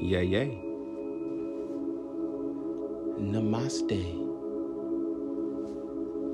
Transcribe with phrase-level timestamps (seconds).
[0.00, 0.58] Yay, yay.
[3.18, 4.14] Namaste.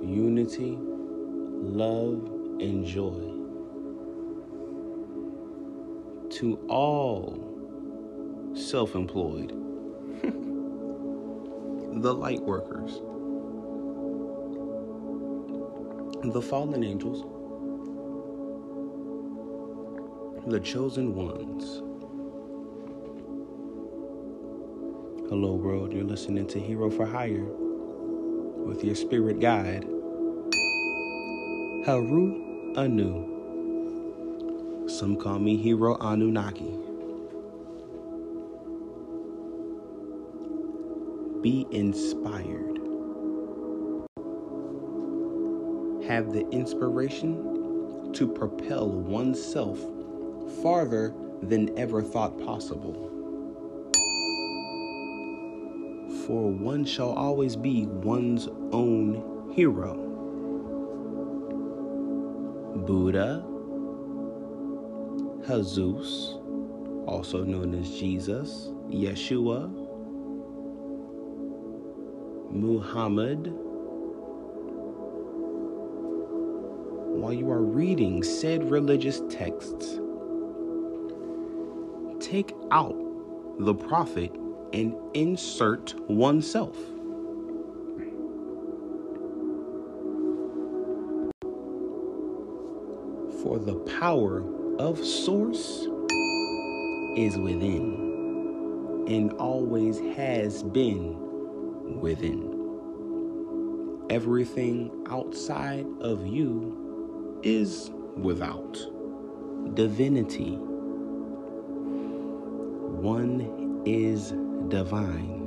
[0.00, 2.22] Unity, love,
[2.60, 3.34] and joy.
[6.36, 7.58] To all
[8.54, 9.50] self employed,
[12.00, 13.02] the light workers,
[16.32, 17.24] the fallen angels,
[20.46, 21.82] the chosen ones.
[25.28, 25.92] Hello, world.
[25.92, 29.84] You're listening to Hero for Hire with your spirit guide,
[31.84, 33.28] Haru Anu.
[34.88, 36.78] Some call me Hero Anunnaki.
[41.42, 42.78] Be inspired.
[46.08, 49.78] Have the inspiration to propel oneself
[50.62, 53.17] farther than ever thought possible.
[56.28, 59.94] For one shall always be one's own hero.
[62.86, 63.42] Buddha,
[65.46, 66.36] Jesus,
[67.06, 69.70] also known as Jesus, Yeshua,
[72.50, 73.50] Muhammad.
[77.16, 79.98] While you are reading said religious texts,
[82.20, 82.94] take out
[83.60, 84.37] the prophet
[84.72, 86.76] and insert oneself.
[93.42, 94.42] For the power
[94.78, 95.86] of Source
[97.16, 102.54] is within and always has been within.
[104.10, 108.78] Everything outside of you is without
[109.74, 110.56] divinity.
[113.00, 114.32] One is
[114.68, 115.44] divine.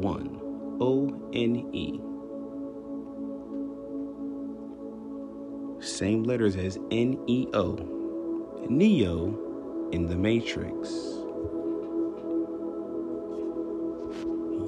[0.00, 0.40] One.
[0.80, 2.00] O N E.
[5.80, 7.76] Same letters as N E O.
[8.68, 10.88] Neo in the Matrix.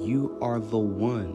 [0.05, 1.33] You are the one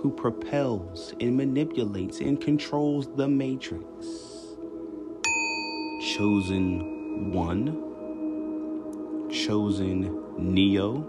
[0.00, 3.84] who propels and manipulates and controls the Matrix.
[6.16, 7.89] Chosen one
[9.30, 11.04] chosen Neo,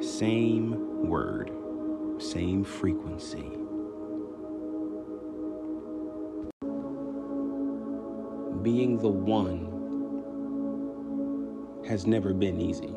[0.00, 1.50] same word,
[2.18, 3.50] same frequency.
[8.62, 9.74] Being the one
[11.86, 12.94] has never been easy.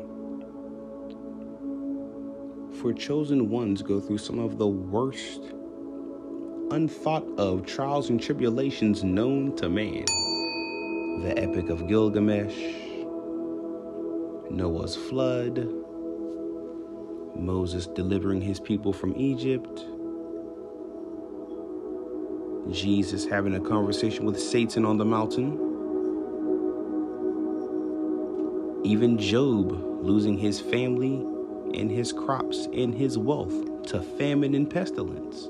[2.80, 5.40] For chosen ones go through some of the worst,
[6.70, 10.04] unthought of trials and tribulations known to man.
[11.22, 12.91] The Epic of Gilgamesh,
[14.52, 15.66] Noah's flood,
[17.34, 19.86] Moses delivering his people from Egypt,
[22.70, 25.52] Jesus having a conversation with Satan on the mountain,
[28.84, 31.14] even Job losing his family
[31.74, 35.48] and his crops and his wealth to famine and pestilence.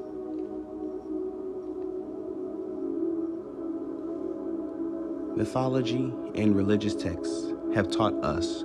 [5.37, 8.65] Mythology and religious texts have taught us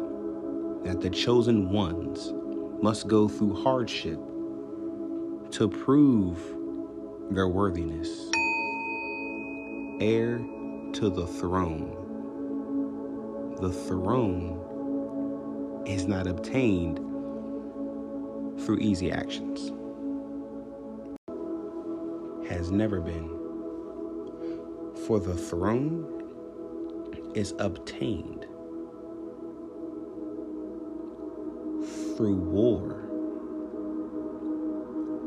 [0.87, 2.33] that the chosen ones
[2.81, 4.17] must go through hardship
[5.51, 6.39] to prove
[7.29, 8.31] their worthiness.
[9.99, 10.37] Heir
[10.93, 11.91] to the throne.
[13.59, 14.63] The throne
[15.85, 16.99] is not obtained
[18.61, 19.73] through easy actions.
[22.49, 23.27] Has never been.
[25.05, 26.23] For the throne
[27.35, 28.47] is obtained
[32.17, 33.03] through war.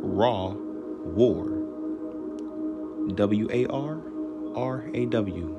[0.03, 0.55] Raw
[1.05, 1.47] war.
[3.15, 4.01] W A R
[4.57, 5.57] R A W.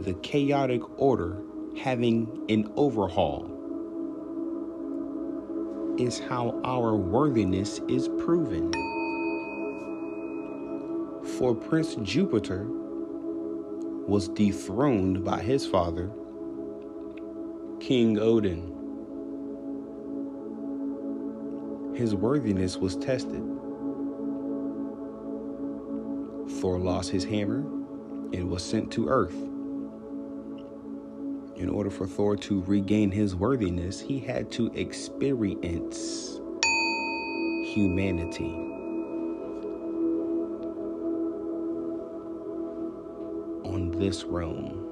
[0.00, 1.42] The chaotic order
[1.82, 3.56] having an overhaul
[5.98, 8.70] is how our worthiness is proven.
[11.38, 12.66] For Prince Jupiter
[14.06, 16.10] was dethroned by his father,
[17.80, 18.76] King Odin.
[21.96, 23.42] His worthiness was tested.
[26.60, 27.60] Thor lost his hammer
[28.34, 29.34] and was sent to Earth.
[31.56, 36.38] In order for Thor to regain his worthiness, he had to experience
[37.64, 38.52] humanity.
[43.64, 44.89] On this realm.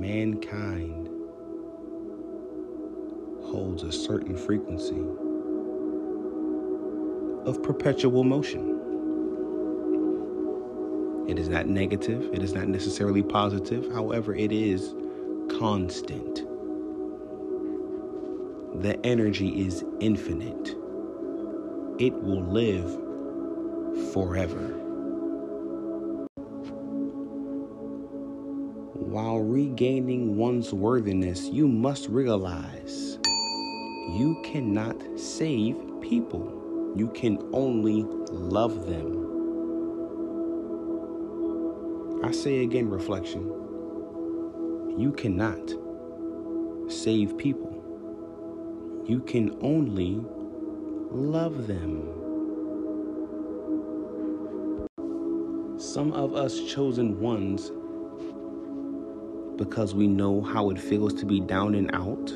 [0.00, 1.08] Mankind
[3.44, 5.00] holds a certain frequency
[7.46, 8.76] of perpetual motion.
[11.28, 14.94] It is not negative, it is not necessarily positive, however, it is
[15.58, 16.44] constant.
[18.82, 20.76] The energy is infinite,
[21.98, 22.90] it will live
[24.12, 24.87] forever.
[29.78, 33.16] Regaining one's worthiness, you must realize
[34.10, 36.92] you cannot save people.
[36.96, 38.02] You can only
[38.32, 39.14] love them.
[42.24, 43.44] I say again, reflection.
[44.98, 45.72] You cannot
[46.90, 49.04] save people.
[49.06, 50.20] You can only
[51.12, 52.02] love them.
[55.78, 57.70] Some of us chosen ones,
[59.58, 62.32] because we know how it feels to be down and out,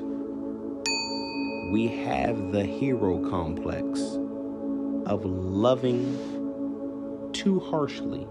[1.72, 4.00] we have the hero complex
[5.06, 6.19] of loving
[7.32, 8.26] too harshly.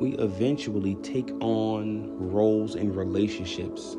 [0.00, 3.96] We eventually take on roles in relationships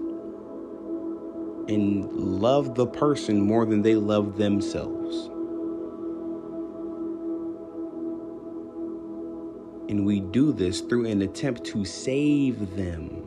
[1.68, 5.30] and love the person more than they love themselves.
[9.88, 13.22] And we do this through an attempt to save them.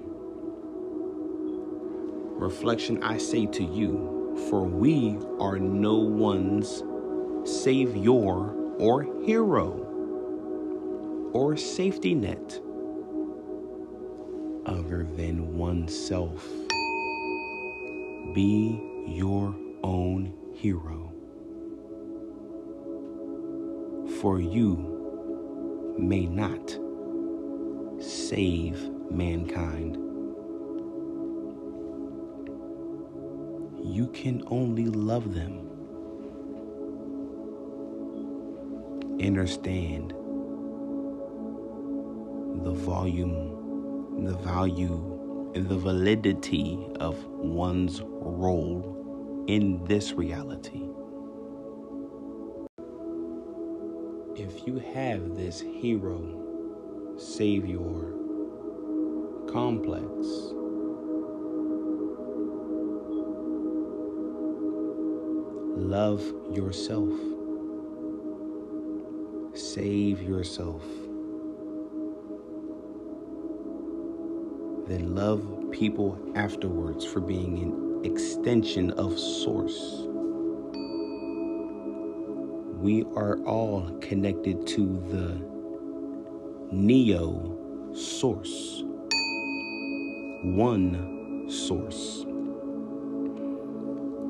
[2.38, 6.82] Reflection, I say to you, for we are no one's
[7.44, 9.84] savior or hero
[11.32, 12.60] or safety net
[14.66, 16.46] other than oneself.
[18.34, 21.12] Be your own hero.
[24.20, 24.97] For you
[25.98, 26.78] may not
[28.00, 29.96] save mankind.
[33.84, 35.64] You can only love them.
[39.20, 40.14] Understand
[42.64, 50.82] the volume, the value, the validity of one's role in this reality.
[54.38, 58.12] If you have this hero, savior
[59.50, 60.04] complex,
[65.76, 66.22] love
[66.54, 67.12] yourself,
[69.54, 70.84] save yourself.
[74.88, 80.07] then love people afterwards for being an extension of Source.
[82.88, 84.80] We are all connected to
[85.10, 88.82] the Neo Source,
[90.42, 92.24] one Source,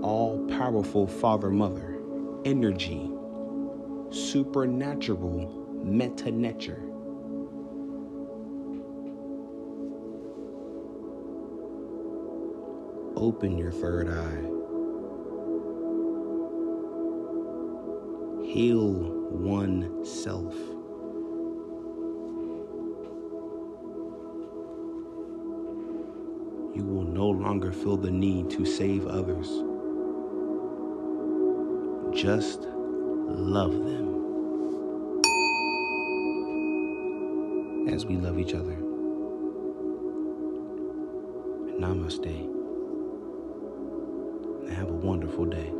[0.02, 2.00] all powerful Father Mother,
[2.44, 3.08] energy,
[4.10, 6.82] supernatural meta nature
[13.14, 14.57] Open your third eye.
[18.48, 18.94] Heal
[19.31, 20.55] oneself.
[26.74, 29.48] You will no longer feel the need to save others.
[32.19, 34.08] Just love them
[37.90, 38.76] as we love each other.
[41.78, 42.48] Namaste.
[44.70, 45.70] Have a wonderful day.